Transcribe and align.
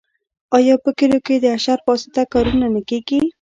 آیا 0.57 0.75
په 0.83 0.89
کلیو 0.97 1.23
کې 1.25 1.35
د 1.39 1.45
اشر 1.57 1.79
په 1.85 1.89
واسطه 1.93 2.21
کارونه 2.33 2.67
نه 2.75 2.81
کیږي؟ 2.89 3.19